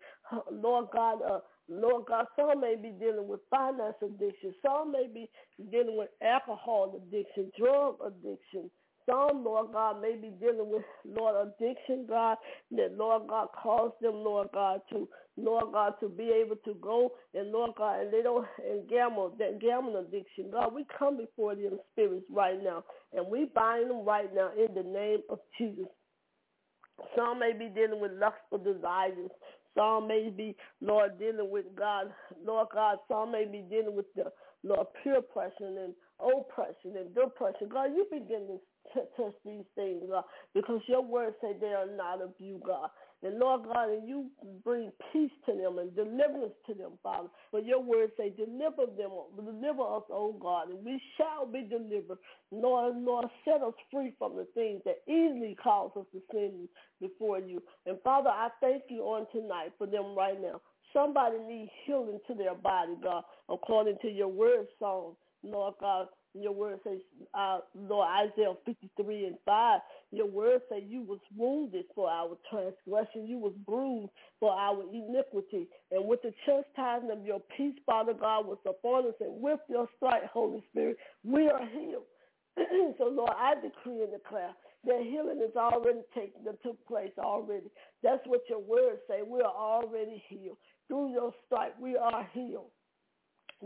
Lord 0.52 0.88
God, 0.94 1.20
uh, 1.24 1.40
Lord 1.70 2.06
God, 2.08 2.26
some 2.36 2.62
may 2.62 2.76
be 2.76 2.92
dealing 3.00 3.28
with 3.28 3.40
finance 3.50 3.96
addiction. 4.04 4.54
Some 4.66 4.92
may 4.92 5.08
be 5.12 5.30
dealing 5.72 5.98
with 5.98 6.10
alcohol 6.22 7.02
addiction, 7.02 7.52
drug 7.58 7.98
addiction. 8.06 8.70
Some, 9.08 9.44
Lord 9.44 9.72
God, 9.72 10.02
may 10.02 10.16
be 10.16 10.30
dealing 10.40 10.70
with, 10.72 10.84
Lord, 11.06 11.36
addiction, 11.60 12.08
God, 12.10 12.38
that, 12.72 12.98
Lord 12.98 13.28
God, 13.28 13.50
caused 13.62 13.94
them, 14.02 14.16
Lord 14.16 14.48
God, 14.52 14.82
to, 14.92 15.08
Lord 15.38 15.74
God, 15.74 15.94
to 16.00 16.10
be 16.10 16.32
able 16.32 16.56
to 16.66 16.74
go 16.82 17.12
and, 17.36 17.52
Lord 17.52 17.72
God, 17.78 18.00
and 18.02 18.12
they 18.14 18.24
don't, 18.24 18.48
and 18.68 18.90
gamble, 18.90 19.36
that 19.38 19.62
gambling 19.62 19.98
addiction. 20.08 20.50
God, 20.52 20.74
we 20.74 20.88
come 20.98 21.18
before 21.18 21.54
them 21.56 21.78
spirits 21.92 22.26
right 22.32 22.62
now, 22.64 22.84
and 23.14 23.28
we 23.28 23.46
bind 23.54 23.92
them 23.92 24.04
right 24.06 24.34
now 24.34 24.50
in 24.58 24.74
the 24.74 24.84
name 24.84 25.20
of 25.30 25.40
Jesus. 25.58 25.86
Some 27.16 27.40
may 27.40 27.54
be 27.54 27.70
dealing 27.70 28.02
with 28.02 28.12
lustful 28.14 28.58
desires. 28.60 29.30
Some 29.76 30.08
may 30.08 30.30
be, 30.30 30.56
Lord, 30.82 31.20
dealing 31.20 31.50
with 31.52 31.66
God, 31.76 32.14
Lord 32.46 32.68
God. 32.74 32.98
Some 33.08 33.32
may 33.32 33.46
be 33.46 33.64
dealing 33.70 33.96
with 33.96 34.06
the 34.16 34.32
Lord 34.64 34.88
pure 35.04 35.18
oppression 35.18 35.78
and 35.78 35.94
oppression 36.20 36.98
and 36.98 37.14
depression. 37.14 37.70
God, 37.72 37.92
you 37.94 38.06
begin 38.12 38.48
to 38.48 39.02
touch 39.18 39.34
these 39.46 39.66
things, 39.76 40.02
God, 40.10 40.24
because 40.54 40.82
your 40.88 41.02
word 41.02 41.34
say 41.42 41.54
they 41.60 41.68
are 41.68 41.88
not 41.96 42.22
of 42.22 42.32
you, 42.40 42.62
God. 42.66 42.90
And 43.24 43.40
Lord 43.40 43.64
God, 43.64 43.90
and 43.90 44.08
you 44.08 44.28
bring 44.64 44.92
peace 45.12 45.32
to 45.46 45.54
them 45.56 45.80
and 45.80 45.96
deliverance 45.96 46.54
to 46.68 46.74
them, 46.74 46.92
Father. 47.02 47.30
But 47.52 47.66
your 47.66 47.82
word 47.82 48.12
say, 48.18 48.30
deliver 48.30 48.86
them, 48.86 49.12
deliver 49.36 49.82
us, 49.82 50.04
oh 50.12 50.38
God, 50.40 50.70
and 50.70 50.86
we 50.86 51.02
shall 51.18 51.46
be 51.46 51.64
delivered. 51.64 52.20
Lord, 52.52 52.96
Lord, 52.98 53.26
set 53.44 53.62
us 53.62 53.74
free 53.92 54.14
from 54.20 54.36
the 54.36 54.48
things 54.54 54.82
that 54.86 55.02
easily 55.08 55.56
cause 55.62 55.92
us 55.98 56.06
to 56.14 56.22
sin 56.32 56.68
before 57.02 57.40
you. 57.40 57.62
And 57.86 57.98
Father, 58.04 58.30
I 58.30 58.50
thank 58.62 58.84
you 58.90 59.02
on 59.02 59.26
tonight 59.32 59.72
for 59.78 59.88
them 59.88 60.16
right 60.16 60.40
now. 60.40 60.62
Somebody 60.94 61.38
needs 61.40 61.72
healing 61.86 62.20
to 62.28 62.34
their 62.36 62.56
body, 62.56 62.94
God, 63.04 63.24
according 63.50 63.98
to 64.02 64.10
your 64.10 64.30
word 64.30 64.68
song, 64.80 65.16
Lord 65.44 65.74
God. 65.80 66.08
Your 66.38 66.52
word 66.52 66.80
says, 66.84 67.00
uh, 67.34 67.60
Lord, 67.76 68.08
Isaiah 68.10 68.54
53 68.66 69.26
and 69.26 69.38
5, 69.46 69.80
your 70.12 70.28
word 70.28 70.62
says 70.70 70.84
you 70.88 71.02
was 71.02 71.20
wounded 71.36 71.86
for 71.96 72.10
our 72.10 72.38
transgression. 72.50 73.28
You 73.28 73.40
was 73.40 73.54
bruised 73.66 74.12
for 74.40 74.52
our 74.52 74.84
iniquity. 74.94 75.68
And 75.92 76.08
with 76.08 76.22
the 76.24 76.34
chastisement 76.46 77.20
of 77.20 77.26
your 77.26 77.42
peace, 77.56 77.76
Father 77.86 78.14
God, 78.14 78.46
was 78.46 78.58
upon 78.68 79.08
us. 79.08 79.16
And 79.22 79.42
with 79.42 79.60
your 79.70 79.88
stripes, 79.96 80.28
Holy 80.34 80.64
Spirit, 80.72 80.98
we 81.24 81.48
are 81.48 81.66
healed. 81.68 82.06
so, 82.98 83.06
Lord, 83.06 83.32
I 83.38 83.56
decree 83.56 84.04
and 84.04 84.12
declare 84.12 84.52
that 84.86 85.02
healing 85.02 85.42
is 85.44 85.56
already 85.56 86.02
taken, 86.14 86.44
that 86.46 86.62
took 86.64 86.86
place 86.88 87.12
already. 87.18 87.68
That's 88.04 88.22
what 88.26 88.42
your 88.50 88.60
words 88.60 89.00
say. 89.10 89.22
We 89.26 89.42
are 89.42 89.56
already 89.56 90.24
healed. 90.30 90.58
Through 90.88 91.14
your 91.14 91.34
stripe, 91.46 91.76
we 91.80 91.98
are 91.98 92.30
healed 92.34 92.72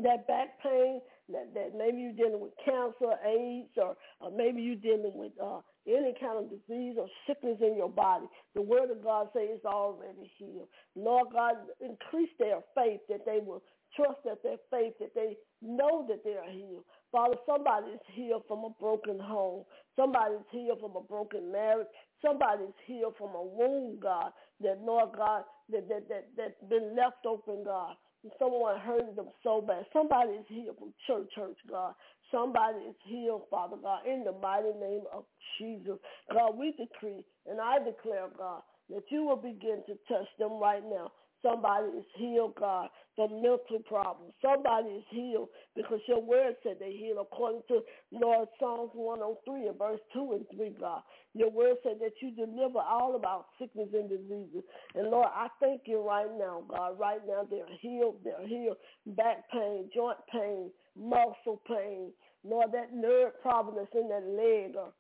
that 0.04 0.28
back 0.28 0.62
pain, 0.64 1.02
that, 1.32 1.54
that 1.54 1.78
maybe 1.78 2.00
you're 2.00 2.14
dealing 2.14 2.42
with 2.42 2.54
cancer, 2.64 3.14
AIDS, 3.26 3.70
or, 3.78 3.96
or 4.20 4.32
maybe 4.32 4.62
you're 4.62 4.76
dealing 4.76 5.14
with 5.16 5.32
uh, 5.42 5.60
any 5.88 6.14
kind 6.20 6.38
of 6.38 6.50
disease 6.50 6.96
or 6.98 7.08
sickness 7.28 7.58
in 7.62 7.76
your 7.76 7.90
body. 7.90 8.26
The 8.56 8.62
word 8.62 8.92
of 8.92 9.04
God 9.04 9.30
says 9.34 9.48
it's 9.50 9.66
already 9.66 10.32
healed. 10.38 10.68
Lord 10.96 11.28
God, 11.34 11.56
increase 11.82 12.30
their 12.40 12.60
faith 12.76 13.02
that 13.10 13.26
they 13.26 13.40
will 13.44 13.64
trust 13.96 14.20
that 14.26 14.44
their 14.44 14.58
faith, 14.70 14.94
that 15.00 15.16
they 15.16 15.36
know 15.62 16.06
that 16.08 16.24
they 16.24 16.36
are 16.36 16.52
healed. 16.52 16.86
Father, 17.12 17.36
somebody 17.46 17.88
is 17.88 18.02
healed 18.14 18.44
from 18.48 18.60
a 18.64 18.70
broken 18.80 19.20
home. 19.20 19.64
Somebody 19.96 20.36
is 20.36 20.46
healed 20.52 20.80
from 20.80 20.96
a 20.96 21.02
broken 21.02 21.52
marriage. 21.52 21.88
Somebody 22.24 22.64
is 22.66 22.74
healed 22.86 23.16
from 23.18 23.34
a 23.34 23.44
wound, 23.44 24.00
God, 24.00 24.32
that, 24.62 24.80
Lord 24.82 25.10
God, 25.18 25.44
that, 25.72 25.88
that, 25.90 26.08
that, 26.10 26.28
that's 26.38 26.70
been 26.70 26.96
left 26.96 27.26
open, 27.26 27.64
God 27.64 27.96
someone 28.40 28.80
hurting 28.80 29.16
them 29.16 29.30
so 29.44 29.62
bad. 29.62 29.86
Somebody 29.94 30.32
is 30.34 30.46
healed 30.48 30.78
from 30.78 30.94
church, 31.08 31.30
church, 31.36 31.58
God. 31.70 31.94
Somebody 32.32 32.80
is 32.90 32.96
healed, 33.06 33.44
Father 33.50 33.78
God, 33.82 34.02
in 34.06 34.24
the 34.24 34.34
mighty 34.34 34.74
name 34.80 35.04
of 35.14 35.24
Jesus. 35.58 35.98
God, 36.32 36.58
we 36.58 36.74
decree 36.74 37.26
and 37.50 37.60
I 37.60 37.80
declare, 37.80 38.28
God, 38.38 38.62
that 38.90 39.04
you 39.10 39.24
will 39.24 39.38
begin 39.38 39.84
to 39.88 39.98
touch 40.08 40.28
them 40.38 40.60
right 40.60 40.84
now. 40.84 41.12
Somebody 41.42 41.88
is 41.98 42.06
healed, 42.18 42.56
God, 42.60 42.90
from 43.20 43.42
mental 43.42 43.84
problems. 43.86 44.32
Somebody 44.42 44.88
is 44.88 45.04
healed 45.10 45.50
because 45.76 46.00
your 46.08 46.22
word 46.22 46.56
said 46.64 46.78
they 46.80 46.94
heal 46.94 47.20
according 47.20 47.64
to 47.68 47.82
Lord 48.14 48.48
Psalms 48.58 48.92
103 48.94 49.68
and 49.68 49.78
verse 49.78 50.00
2 50.14 50.40
and 50.40 50.46
3, 50.56 50.78
God. 50.80 51.02
Your 51.34 51.52
word 51.52 51.76
said 51.84 51.98
that 52.00 52.14
you 52.22 52.32
deliver 52.32 52.80
all 52.80 53.18
about 53.18 53.48
sickness 53.60 53.90
and 53.92 54.08
diseases. 54.08 54.64
And 54.96 55.10
Lord, 55.12 55.28
I 55.36 55.48
thank 55.60 55.82
you 55.86 56.00
right 56.00 56.32
now, 56.40 56.64
God. 56.70 56.98
Right 56.98 57.20
now 57.28 57.46
they're 57.50 57.66
healed. 57.82 58.22
They're 58.24 58.48
healed. 58.48 58.78
Back 59.06 59.52
pain, 59.52 59.90
joint 59.94 60.20
pain, 60.32 60.72
muscle 60.98 61.62
pain. 61.68 62.14
Lord, 62.46 62.72
that 62.72 62.94
nerve 62.96 63.34
problem 63.42 63.76
that's 63.76 63.94
in 63.94 64.08
that 64.08 64.24
leg 64.32 64.78
or 64.78 64.94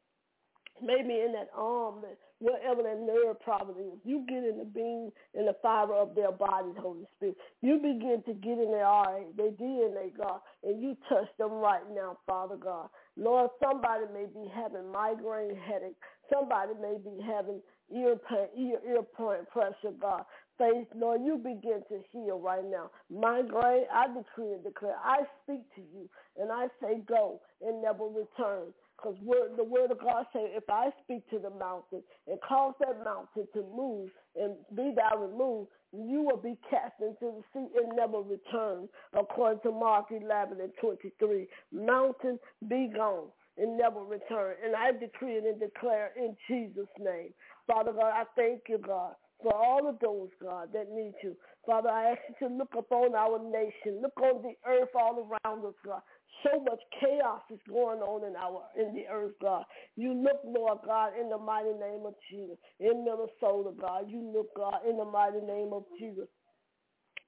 maybe 0.83 1.21
in 1.21 1.31
that 1.31 1.47
arm, 1.55 2.01
that 2.01 2.17
wherever 2.39 2.81
that 2.83 2.99
nerve 2.99 3.39
problem 3.41 3.77
is, 3.79 3.99
you 4.03 4.25
get 4.27 4.43
in 4.43 4.57
the 4.57 4.65
beam 4.65 5.11
and 5.35 5.47
the 5.47 5.55
fiber 5.61 5.93
of 5.93 6.15
their 6.15 6.31
bodies, 6.31 6.75
Holy 6.79 7.05
Spirit. 7.15 7.35
You 7.61 7.77
begin 7.77 8.23
to 8.25 8.33
get 8.33 8.57
in 8.57 8.71
their 8.71 8.83
RA, 8.85 9.19
their 9.37 9.51
DNA, 9.51 10.15
God, 10.17 10.39
and 10.63 10.81
you 10.81 10.97
touch 11.07 11.27
them 11.37 11.51
right 11.51 11.83
now, 11.93 12.17
Father 12.25 12.55
God. 12.55 12.89
Lord, 13.17 13.49
somebody 13.61 14.05
may 14.13 14.25
be 14.25 14.49
having 14.53 14.91
migraine 14.91 15.55
headache. 15.55 15.97
Somebody 16.33 16.73
may 16.81 16.97
be 16.97 17.21
having 17.21 17.61
ear 17.93 18.15
pain, 18.29 18.47
ear, 18.57 18.79
ear 18.87 19.03
point 19.03 19.49
pressure, 19.49 19.93
God. 19.99 20.23
Faith, 20.57 20.87
Lord, 20.95 21.21
you 21.23 21.37
begin 21.37 21.81
to 21.89 21.99
heal 22.11 22.39
right 22.39 22.65
now. 22.69 22.91
Migraine, 23.09 23.85
I 23.93 24.07
decree 24.07 24.53
and 24.53 24.63
declare. 24.63 24.95
I 25.03 25.21
speak 25.43 25.61
to 25.75 25.81
you, 25.81 26.09
and 26.39 26.51
I 26.51 26.67
say 26.81 27.01
go 27.07 27.41
and 27.65 27.81
never 27.81 28.05
return. 28.05 28.73
Because 29.01 29.17
the 29.55 29.63
word 29.63 29.91
of 29.91 29.99
God 29.99 30.25
says, 30.33 30.49
if 30.51 30.69
I 30.69 30.89
speak 31.03 31.29
to 31.29 31.39
the 31.39 31.49
mountain 31.51 32.03
and 32.27 32.39
cause 32.41 32.73
that 32.79 33.03
mountain 33.03 33.47
to 33.53 33.61
move 33.75 34.09
and 34.35 34.55
be 34.75 34.93
thou 34.95 35.17
removed, 35.17 35.69
you 35.93 36.21
will 36.21 36.37
be 36.37 36.57
cast 36.69 36.93
into 37.01 37.33
the 37.37 37.43
sea 37.53 37.67
and 37.77 37.95
never 37.95 38.19
return, 38.19 38.87
according 39.13 39.61
to 39.61 39.71
Mark 39.71 40.07
11 40.11 40.59
and 40.61 40.71
23. 40.81 41.47
Mountain, 41.71 42.39
be 42.67 42.91
gone 42.95 43.27
and 43.57 43.77
never 43.77 44.03
return. 44.03 44.55
And 44.63 44.75
I 44.75 44.91
decree 44.91 45.33
it 45.33 45.45
and 45.45 45.59
declare 45.59 46.11
in 46.17 46.35
Jesus' 46.47 46.87
name. 46.99 47.33
Father 47.67 47.91
God, 47.91 48.11
I 48.13 48.23
thank 48.35 48.61
you, 48.67 48.77
God, 48.77 49.13
for 49.41 49.53
all 49.53 49.87
of 49.87 49.99
those, 49.99 50.29
God, 50.41 50.69
that 50.73 50.91
need 50.91 51.13
you. 51.23 51.35
Father, 51.65 51.89
I 51.89 52.11
ask 52.11 52.19
you 52.29 52.47
to 52.47 52.53
look 52.53 52.73
upon 52.77 53.15
our 53.15 53.39
nation, 53.39 54.01
look 54.01 54.19
on 54.21 54.41
the 54.41 54.53
earth 54.69 54.89
all 54.95 55.27
around 55.45 55.65
us, 55.65 55.73
God 55.85 56.01
so 56.43 56.59
much 56.61 56.79
chaos 56.99 57.41
is 57.51 57.59
going 57.67 57.99
on 57.99 58.27
in 58.27 58.35
our 58.35 58.63
in 58.77 58.93
the 58.93 59.07
earth, 59.11 59.33
God. 59.41 59.63
You 59.95 60.13
look, 60.13 60.41
Lord 60.45 60.79
God, 60.85 61.11
in 61.19 61.29
the 61.29 61.37
mighty 61.37 61.73
name 61.73 62.05
of 62.05 62.15
Jesus. 62.29 62.57
In 62.79 63.05
Minnesota, 63.05 63.71
God, 63.79 64.05
you 64.07 64.21
look, 64.21 64.55
God, 64.55 64.79
in 64.87 64.97
the 64.97 65.05
mighty 65.05 65.41
name 65.41 65.71
of 65.73 65.83
Jesus. 65.99 66.27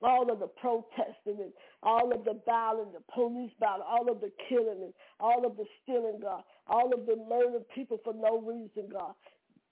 All 0.02 0.32
of 0.32 0.39
the 0.39 0.47
protesting 0.47 1.38
and 1.45 1.54
all 1.84 2.12
of 2.12 2.26
the 2.26 2.41
violence, 2.43 2.89
the 2.93 3.04
police 3.13 3.52
violence, 3.60 3.86
all 3.88 4.10
of 4.12 4.19
the 4.19 4.32
killing 4.50 4.82
and 4.82 4.93
all 5.19 5.45
of 5.45 5.58
the 5.58 5.65
stealing, 5.84 6.19
God, 6.19 6.41
all 6.65 6.91
of 6.91 7.06
the 7.06 7.17
murdering 7.30 7.65
people 7.76 8.00
for 8.04 8.13
no 8.13 8.41
reason, 8.41 8.89
God. 8.91 9.13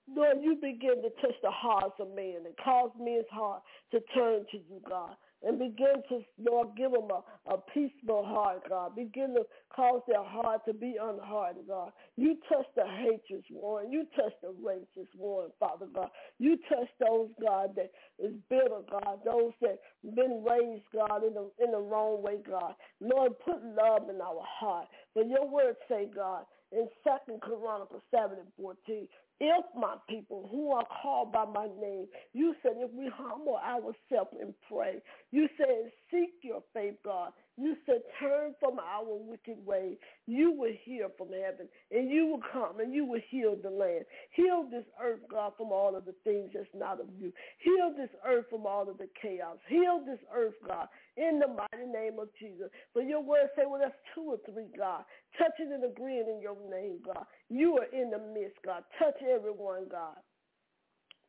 Lord, 0.07 0.37
you 0.41 0.55
begin 0.55 1.01
to 1.01 1.09
touch 1.21 1.37
the 1.41 1.49
hearts 1.49 1.95
of 1.99 2.13
men 2.15 2.45
and 2.45 2.53
cause 2.63 2.91
men's 2.99 3.25
heart 3.31 3.63
to 3.91 3.99
turn 4.13 4.45
to 4.51 4.57
you, 4.57 4.81
God 4.87 5.15
and 5.43 5.57
begin 5.57 6.03
to, 6.09 6.21
Lord, 6.37 6.69
give 6.75 6.91
them 6.91 7.09
a, 7.11 7.53
a 7.53 7.57
peaceful 7.73 8.25
heart, 8.25 8.63
God. 8.67 8.95
Begin 8.95 9.33
to 9.35 9.43
cause 9.73 10.01
their 10.07 10.23
heart 10.23 10.61
to 10.67 10.73
be 10.73 10.95
unhardened, 11.01 11.67
God. 11.67 11.91
You 12.17 12.37
touch 12.49 12.65
the 12.75 12.83
hatred 12.85 13.43
one. 13.51 13.91
You 13.91 14.05
touch 14.15 14.33
the 14.41 14.53
racist 14.63 15.15
one, 15.15 15.49
Father 15.59 15.87
God. 15.93 16.09
You 16.39 16.57
touch 16.67 16.89
those, 16.99 17.29
God, 17.41 17.75
that 17.75 17.91
is 18.19 18.33
bitter, 18.49 18.81
God. 18.89 19.19
Those 19.25 19.53
that 19.61 19.79
been 20.15 20.43
raised, 20.43 20.83
God, 20.93 21.23
in 21.23 21.33
the, 21.33 21.49
in 21.63 21.71
the 21.71 21.79
wrong 21.79 22.21
way, 22.21 22.39
God. 22.47 22.73
Lord, 22.99 23.33
put 23.39 23.63
love 23.63 24.09
in 24.09 24.21
our 24.21 24.43
heart. 24.43 24.87
For 25.13 25.23
your 25.23 25.49
words 25.49 25.77
say, 25.87 26.07
God, 26.13 26.43
in 26.71 26.87
Second 27.03 27.41
Chronicles 27.41 28.03
7 28.11 28.37
and 28.37 28.47
14, 28.57 29.07
if 29.39 29.65
my 29.75 29.95
people 30.09 30.47
who 30.51 30.71
are 30.71 30.85
called 31.01 31.31
by 31.31 31.45
my 31.45 31.67
name, 31.81 32.07
you 32.33 32.55
said 32.61 32.73
if 32.77 32.91
we 32.93 33.09
humble 33.13 33.57
ourselves 33.57 34.31
and 34.39 34.53
pray, 34.69 35.01
you 35.31 35.47
said 35.57 35.91
seek 36.11 36.33
your 36.41 36.63
faith, 36.73 36.95
God. 37.03 37.31
You 37.57 37.75
said 37.85 38.01
turn 38.19 38.53
from 38.59 38.79
our 38.79 39.03
wicked 39.05 39.57
way. 39.65 39.97
You 40.27 40.51
will 40.51 40.71
hear 40.83 41.09
from 41.17 41.27
heaven 41.27 41.67
and 41.91 42.09
you 42.09 42.27
will 42.27 42.41
come 42.53 42.79
and 42.79 42.93
you 42.93 43.05
will 43.05 43.21
heal 43.29 43.57
the 43.61 43.69
land. 43.69 44.05
Heal 44.31 44.67
this 44.71 44.85
earth, 45.03 45.19
God, 45.29 45.53
from 45.57 45.71
all 45.71 45.95
of 45.95 46.05
the 46.05 46.15
things 46.23 46.51
that's 46.53 46.67
not 46.73 47.01
of 47.01 47.07
you. 47.19 47.33
Heal 47.59 47.93
this 47.97 48.09
earth 48.25 48.45
from 48.49 48.65
all 48.65 48.89
of 48.89 48.97
the 48.97 49.09
chaos. 49.21 49.57
Heal 49.67 50.01
this 50.05 50.19
earth, 50.33 50.53
God, 50.65 50.87
in 51.17 51.39
the 51.39 51.47
mighty 51.47 51.91
name 51.91 52.19
of 52.19 52.29
Jesus. 52.39 52.69
For 52.93 53.01
your 53.01 53.21
word 53.21 53.49
say, 53.55 53.63
well, 53.67 53.81
that's 53.81 53.95
two 54.15 54.21
or 54.21 54.37
three, 54.51 54.67
God, 54.77 55.03
touching 55.37 55.73
and 55.73 55.83
agreeing 55.83 56.27
in 56.29 56.41
your 56.41 56.57
name, 56.71 56.99
God. 57.05 57.25
You 57.49 57.77
are 57.77 57.91
in 57.91 58.09
the 58.09 58.19
midst, 58.19 58.57
God. 58.65 58.83
Touch 58.97 59.17
everyone, 59.21 59.87
God. 59.91 60.17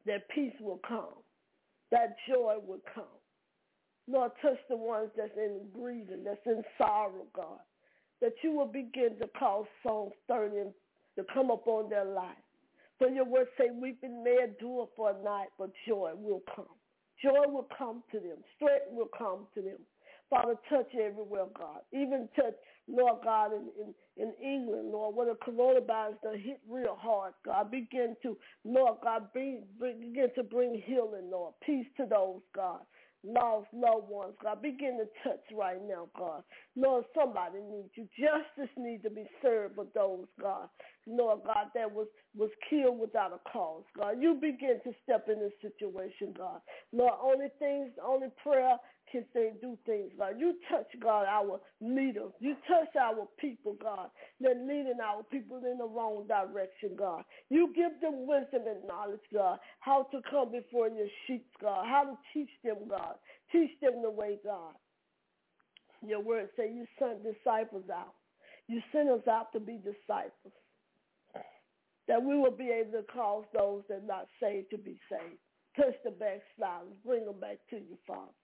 That 0.06 0.28
peace 0.34 0.54
will 0.60 0.80
come. 0.86 1.20
That 1.90 2.16
joy 2.28 2.56
will 2.64 2.80
come. 2.94 3.19
Lord, 4.10 4.32
touch 4.42 4.58
the 4.68 4.76
ones 4.76 5.10
that's 5.16 5.36
in 5.36 5.60
grieving, 5.72 6.24
that's 6.24 6.44
in 6.46 6.62
sorrow, 6.76 7.26
God. 7.32 7.60
That 8.20 8.32
you 8.42 8.52
will 8.52 8.66
begin 8.66 9.16
to 9.20 9.28
cause 9.38 9.66
Psalms 9.82 10.12
30 10.28 10.70
to 11.16 11.24
come 11.32 11.50
upon 11.50 11.88
their 11.88 12.04
life. 12.04 12.36
For 12.98 13.08
your 13.08 13.24
word 13.24 13.46
say, 13.56 13.68
weeping 13.72 14.22
may 14.22 14.36
endure 14.44 14.88
for 14.96 15.10
a 15.10 15.24
night, 15.24 15.48
but 15.58 15.70
joy 15.88 16.12
will 16.14 16.42
come. 16.54 16.66
Joy 17.22 17.48
will 17.48 17.68
come 17.76 18.02
to 18.12 18.18
them. 18.18 18.38
Strength 18.56 18.86
will 18.90 19.08
come 19.16 19.46
to 19.54 19.62
them. 19.62 19.78
Father, 20.28 20.54
touch 20.68 20.88
everywhere, 20.94 21.46
God. 21.56 21.80
Even 21.92 22.28
touch, 22.36 22.54
Lord 22.88 23.20
God, 23.24 23.52
in, 23.52 23.68
in, 23.78 24.22
in 24.22 24.32
England, 24.42 24.90
Lord, 24.92 25.16
where 25.16 25.26
the 25.26 25.38
coronavirus 25.44 26.20
done 26.22 26.38
hit 26.38 26.60
real 26.68 26.96
hard, 26.98 27.34
God. 27.44 27.70
Begin 27.70 28.16
to, 28.22 28.36
Lord 28.64 28.98
God, 29.02 29.32
bring, 29.32 29.64
begin 29.80 30.28
to 30.36 30.42
bring 30.42 30.80
healing, 30.84 31.30
Lord. 31.30 31.54
Peace 31.64 31.86
to 31.96 32.06
those, 32.06 32.40
God 32.54 32.80
lost 33.24 33.68
loved 33.72 34.08
ones, 34.08 34.34
God. 34.42 34.62
Begin 34.62 34.98
to 34.98 35.06
touch 35.28 35.44
right 35.54 35.80
now, 35.88 36.08
God. 36.16 36.42
Lord, 36.76 37.04
somebody 37.14 37.58
needs 37.60 37.90
you. 37.94 38.08
Justice 38.18 38.72
needs 38.76 39.02
to 39.04 39.10
be 39.10 39.24
served 39.42 39.76
with 39.76 39.92
those, 39.94 40.26
God. 40.40 40.68
Lord 41.10 41.40
God, 41.44 41.68
that 41.74 41.90
was, 41.92 42.06
was 42.36 42.50
killed 42.70 42.98
without 43.00 43.32
a 43.32 43.50
cause, 43.50 43.84
God. 43.96 44.16
You 44.20 44.34
begin 44.34 44.80
to 44.84 44.92
step 45.04 45.28
in 45.28 45.40
this 45.40 45.52
situation, 45.62 46.34
God. 46.36 46.60
Lord, 46.92 47.14
only 47.22 47.48
things, 47.58 47.90
only 48.04 48.28
prayer 48.42 48.76
can 49.10 49.24
they 49.34 49.50
do 49.60 49.76
things, 49.86 50.12
God. 50.18 50.34
You 50.38 50.54
touch, 50.70 50.86
God, 51.02 51.26
our 51.26 51.60
leaders. 51.80 52.32
You 52.40 52.54
touch 52.68 52.94
our 53.00 53.26
people, 53.40 53.76
God. 53.82 54.10
They're 54.40 54.54
leading 54.54 54.98
our 55.04 55.22
people 55.24 55.58
in 55.58 55.78
the 55.78 55.86
wrong 55.86 56.26
direction, 56.28 56.90
God. 56.96 57.24
You 57.48 57.72
give 57.74 58.00
them 58.00 58.26
wisdom 58.26 58.62
and 58.68 58.86
knowledge, 58.86 59.20
God, 59.34 59.58
how 59.80 60.04
to 60.12 60.20
come 60.30 60.52
before 60.52 60.88
your 60.88 61.08
sheep, 61.26 61.46
God, 61.60 61.86
how 61.86 62.04
to 62.04 62.18
teach 62.32 62.50
them, 62.64 62.88
God. 62.88 63.16
Teach 63.52 63.72
them 63.82 64.02
the 64.02 64.10
way, 64.10 64.38
God. 64.44 64.74
Your 66.06 66.20
word 66.20 66.48
say 66.56 66.72
you 66.72 66.86
sent 66.98 67.22
disciples 67.24 67.84
out. 67.92 68.14
You 68.68 68.80
sent 68.92 69.10
us 69.10 69.26
out 69.28 69.52
to 69.52 69.60
be 69.60 69.78
disciples. 69.78 70.54
That 72.10 72.24
we 72.24 72.36
will 72.36 72.50
be 72.50 72.70
able 72.74 72.98
to 72.98 73.06
cause 73.06 73.44
those 73.54 73.84
that 73.88 74.02
are 74.02 74.06
not 74.06 74.26
saved 74.42 74.70
to 74.72 74.78
be 74.78 74.98
saved. 75.06 75.38
Touch 75.76 75.94
the 76.02 76.10
backsliders. 76.10 76.98
Bring 77.06 77.24
them 77.24 77.38
back 77.38 77.58
to 77.70 77.76
you, 77.76 77.96
Father. 78.04 78.34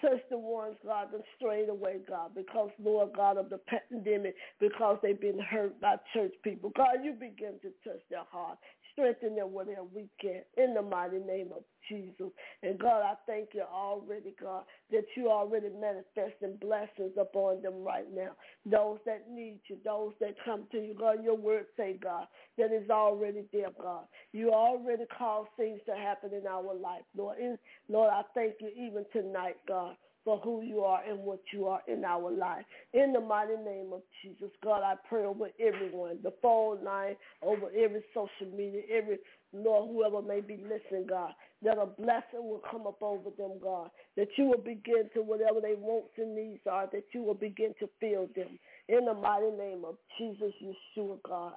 Touch 0.00 0.20
the 0.30 0.38
ones, 0.38 0.76
God, 0.82 1.08
that 1.12 1.20
strayed 1.36 1.68
away, 1.68 1.96
God, 2.08 2.30
because, 2.34 2.70
Lord 2.82 3.10
God, 3.14 3.36
of 3.36 3.50
the 3.50 3.60
pandemic, 3.68 4.34
because 4.58 4.96
they've 5.02 5.20
been 5.20 5.38
hurt 5.38 5.78
by 5.82 5.96
church 6.14 6.32
people. 6.42 6.72
God, 6.74 7.04
you 7.04 7.12
begin 7.12 7.60
to 7.60 7.68
touch 7.84 8.00
their 8.08 8.24
heart. 8.32 8.56
Strengthen 8.92 9.36
them 9.36 9.52
where 9.52 9.66
they're 9.66 9.84
weak 9.84 10.08
at. 10.24 10.46
In 10.56 10.72
the 10.72 10.80
mighty 10.80 11.18
name 11.18 11.48
of 11.54 11.64
Jesus. 11.90 12.32
And 12.62 12.78
God, 12.78 13.02
I 13.02 13.14
thank 13.26 13.50
you 13.52 13.62
already, 13.62 14.34
God, 14.40 14.64
that 14.90 15.04
you 15.16 15.28
already 15.30 15.68
manifesting 15.68 16.56
blessings 16.60 17.12
upon 17.20 17.62
them 17.62 17.82
right 17.82 18.06
now. 18.14 18.30
Those 18.64 18.98
that 19.04 19.26
need 19.30 19.60
you, 19.66 19.76
those 19.84 20.12
that 20.20 20.36
come 20.44 20.64
to 20.72 20.78
you, 20.78 20.94
God, 20.98 21.22
your 21.22 21.36
word 21.36 21.66
say, 21.76 21.98
God, 22.02 22.26
that 22.56 22.72
is 22.72 22.88
already 22.88 23.44
there, 23.52 23.70
God. 23.80 24.04
You 24.32 24.52
already 24.52 25.04
caused 25.18 25.50
things 25.56 25.80
to 25.86 25.94
happen 25.94 26.30
in 26.32 26.46
our 26.46 26.74
life, 26.74 27.02
Lord. 27.16 27.38
And 27.38 27.58
Lord, 27.88 28.10
I 28.12 28.22
thank 28.34 28.54
you 28.60 28.70
even 28.76 29.04
tonight, 29.12 29.56
God 29.66 29.96
for 30.30 30.38
who 30.44 30.62
you 30.62 30.82
are 30.82 31.02
and 31.02 31.18
what 31.18 31.40
you 31.52 31.66
are 31.66 31.80
in 31.88 32.04
our 32.04 32.30
life. 32.30 32.64
In 32.94 33.12
the 33.12 33.20
mighty 33.20 33.56
name 33.56 33.90
of 33.92 34.02
Jesus, 34.22 34.50
God, 34.62 34.84
I 34.84 34.94
pray 35.08 35.24
over 35.24 35.48
everyone, 35.58 36.18
the 36.22 36.32
phone 36.40 36.84
line, 36.84 37.16
over 37.42 37.66
every 37.76 38.04
social 38.14 38.56
media, 38.56 38.82
every 38.96 39.18
Lord, 39.52 39.90
whoever 39.90 40.22
may 40.22 40.40
be 40.40 40.62
listening, 40.62 41.08
God, 41.08 41.32
that 41.64 41.78
a 41.78 41.86
blessing 41.86 42.44
will 42.44 42.62
come 42.70 42.86
up 42.86 43.02
over 43.02 43.30
them, 43.36 43.58
God, 43.60 43.90
that 44.16 44.28
you 44.36 44.44
will 44.44 44.62
begin 44.62 45.10
to, 45.14 45.22
whatever 45.22 45.60
they 45.60 45.74
wants 45.74 46.10
and 46.16 46.36
needs 46.36 46.60
are, 46.70 46.88
that 46.92 47.06
you 47.12 47.24
will 47.24 47.34
begin 47.34 47.74
to 47.80 47.88
fill 47.98 48.28
them. 48.36 48.56
In 48.88 49.06
the 49.06 49.14
mighty 49.14 49.50
name 49.58 49.84
of 49.84 49.96
Jesus, 50.16 50.52
Yeshua, 50.62 51.18
God, 51.26 51.54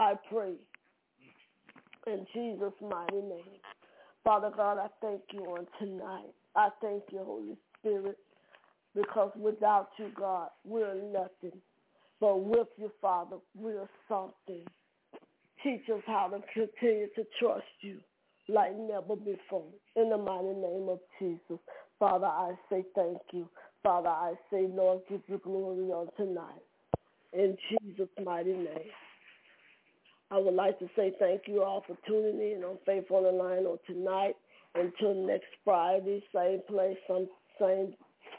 I 0.00 0.14
pray. 0.28 0.54
In 2.08 2.26
Jesus' 2.34 2.72
mighty 2.82 3.22
name. 3.22 3.60
Father 4.24 4.50
God, 4.54 4.78
I 4.78 4.88
thank 5.00 5.20
you 5.32 5.42
on 5.42 5.68
tonight. 5.78 6.34
I 6.56 6.70
thank 6.82 7.04
you, 7.12 7.20
Holy 7.24 7.56
Spirit, 7.80 8.18
because 8.94 9.32
without 9.38 9.88
you, 9.98 10.10
God, 10.16 10.48
we're 10.64 10.94
nothing. 10.94 11.58
But 12.20 12.44
with 12.44 12.68
you, 12.76 12.90
Father, 13.00 13.36
we're 13.54 13.88
something. 14.08 14.64
Teach 15.62 15.82
us 15.92 16.02
how 16.06 16.28
to 16.28 16.40
continue 16.52 17.08
to 17.16 17.24
trust 17.38 17.64
you 17.80 17.98
like 18.48 18.76
never 18.76 19.16
before. 19.16 19.66
In 19.96 20.10
the 20.10 20.18
mighty 20.18 20.48
name 20.48 20.88
of 20.88 20.98
Jesus. 21.18 21.60
Father, 21.98 22.26
I 22.26 22.52
say 22.70 22.84
thank 22.94 23.18
you. 23.32 23.48
Father, 23.82 24.08
I 24.08 24.34
say, 24.50 24.66
Lord, 24.70 25.00
give 25.08 25.20
you 25.28 25.38
glory 25.38 25.90
on 25.90 26.08
tonight. 26.16 26.62
In 27.32 27.56
Jesus' 27.70 28.08
mighty 28.24 28.52
name. 28.52 28.90
I 30.30 30.38
would 30.38 30.54
like 30.54 30.78
to 30.78 30.88
say 30.96 31.12
thank 31.18 31.42
you 31.46 31.62
all 31.62 31.82
for 31.86 31.96
tuning 32.06 32.40
in 32.40 32.62
on 32.64 32.78
Faith 32.86 33.10
on 33.10 33.24
the 33.24 33.30
Line 33.30 33.66
on 33.66 33.78
tonight. 33.86 34.34
Until 34.74 35.14
next 35.26 35.48
Friday, 35.64 36.22
same 36.34 36.60
place, 36.68 36.96
some 37.08 37.28
same 37.60 37.94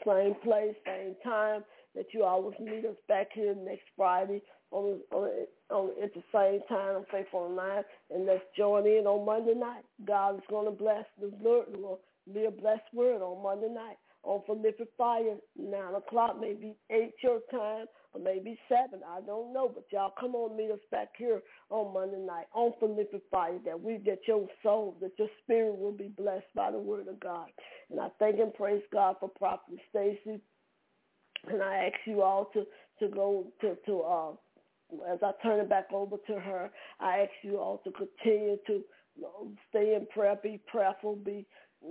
same 0.06 0.34
place, 0.42 0.74
same 0.86 1.14
time. 1.24 1.64
That 1.94 2.06
you 2.14 2.24
always 2.24 2.58
meet 2.58 2.86
us 2.86 2.96
back 3.06 3.28
here 3.34 3.54
next 3.54 3.84
Friday 3.96 4.40
on, 4.70 5.00
on, 5.12 5.28
on 5.70 5.90
at 6.02 6.14
the 6.14 6.22
same 6.32 6.60
time 6.68 6.96
on 6.96 7.04
Faith 7.10 7.26
on 7.34 7.50
the 7.50 7.56
Line, 7.56 7.82
and 8.10 8.24
let's 8.24 8.44
join 8.56 8.86
in 8.86 9.06
on 9.06 9.26
Monday 9.26 9.54
night. 9.54 9.84
God 10.06 10.36
is 10.36 10.42
going 10.48 10.64
to 10.64 10.70
bless 10.72 11.04
the 11.20 11.30
Lord. 11.42 11.66
Will 11.76 12.00
be 12.32 12.46
a 12.46 12.50
blessed 12.50 12.82
word 12.94 13.20
on 13.20 13.42
Monday 13.42 13.68
night 13.68 13.96
on 14.24 14.42
Prolific 14.44 14.88
Fire, 14.96 15.36
9 15.56 15.94
o'clock, 15.94 16.36
maybe 16.40 16.74
8 16.90 17.12
your 17.22 17.40
time, 17.50 17.86
or 18.12 18.20
maybe 18.20 18.58
7. 18.68 19.00
I 19.08 19.20
don't 19.20 19.52
know, 19.52 19.70
but 19.72 19.84
y'all 19.92 20.12
come 20.18 20.34
on, 20.34 20.56
meet 20.56 20.70
us 20.70 20.78
back 20.90 21.08
here 21.16 21.42
on 21.70 21.92
Monday 21.92 22.18
night 22.18 22.46
on 22.54 22.72
Prolific 22.78 23.22
Fire, 23.30 23.58
that 23.64 23.80
we, 23.80 23.98
that 24.06 24.20
your 24.26 24.46
soul, 24.62 24.96
that 25.00 25.12
your 25.18 25.28
spirit 25.42 25.78
will 25.78 25.92
be 25.92 26.08
blessed 26.16 26.46
by 26.54 26.70
the 26.70 26.78
word 26.78 27.08
of 27.08 27.18
God. 27.20 27.48
And 27.90 28.00
I 28.00 28.08
thank 28.18 28.38
and 28.38 28.54
praise 28.54 28.82
God 28.92 29.16
for 29.20 29.28
Prophet 29.28 29.78
Stacy. 29.90 30.40
And 31.48 31.62
I 31.62 31.86
ask 31.86 31.98
you 32.06 32.22
all 32.22 32.50
to, 32.54 32.64
to 33.00 33.08
go 33.08 33.46
to, 33.60 33.76
to 33.86 34.00
uh, 34.02 34.32
as 35.12 35.18
I 35.22 35.32
turn 35.42 35.60
it 35.60 35.68
back 35.68 35.86
over 35.92 36.16
to 36.26 36.38
her, 36.38 36.70
I 37.00 37.20
ask 37.20 37.30
you 37.42 37.58
all 37.58 37.80
to 37.84 37.90
continue 37.92 38.56
to 38.66 38.72
you 39.16 39.22
know, 39.22 39.52
stay 39.70 39.94
in 39.94 40.06
prayer, 40.06 40.38
be 40.42 40.60
prayerful, 40.66 41.16
be 41.16 41.46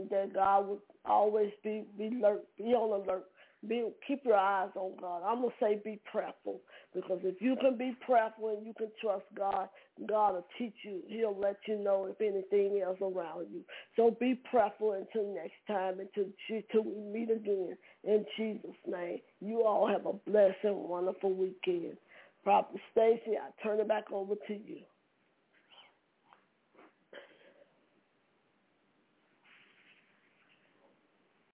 that 0.10 0.34
God 0.34 0.68
would 0.68 0.80
always 1.06 1.52
be 1.64 1.86
be 1.98 2.08
alert, 2.08 2.44
be 2.58 2.66
on 2.74 3.02
alert, 3.02 3.26
be 3.68 3.86
keep 4.08 4.24
your 4.26 4.38
eyes 4.38 4.70
on 4.76 4.94
God. 5.00 5.22
I'm 5.26 5.42
gonna 5.42 5.54
say 5.60 5.82
be 5.84 6.00
prayerful 6.12 6.62
because 6.94 7.20
if 7.24 7.42
you 7.42 7.56
can 7.62 7.78
be 7.78 7.96
prayerful 8.06 8.50
and 8.50 8.66
you 8.66 8.74
can 8.78 8.90
trust 9.02 9.26
God, 9.38 9.70
God 10.08 10.34
will 10.34 10.48
teach 10.58 10.76
you. 10.84 11.02
He'll 11.08 11.38
let 11.40 11.58
you 11.68 11.78
know 11.78 12.08
if 12.10 12.20
anything 12.22 12.82
else 12.84 12.98
around 13.02 13.48
you. 13.52 13.62
So 13.96 14.16
be 14.20 14.40
prayerful 14.50 14.94
until 14.94 15.34
next 15.34 15.54
time, 15.68 16.00
until 16.00 16.32
until 16.50 16.84
we 16.84 17.20
meet 17.20 17.32
again. 17.32 17.78
In 18.04 18.26
Jesus' 18.38 18.72
name, 18.88 19.20
you 19.42 19.64
all 19.64 19.88
have 19.88 20.06
a 20.06 20.14
blessed 20.30 20.64
and 20.64 20.76
wonderful 20.76 21.34
weekend. 21.34 21.98
Prophet 22.44 22.82
Stacy, 22.92 23.38
I 23.38 23.52
turn 23.64 23.80
it 23.80 23.88
back 23.88 24.06
over 24.12 24.36
to 24.48 24.54
you. 24.54 24.80